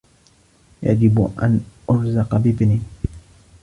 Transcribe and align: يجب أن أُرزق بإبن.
يجب 0.83 1.33
أن 1.43 1.65
أُرزق 1.89 2.35
بإبن. 2.35 2.81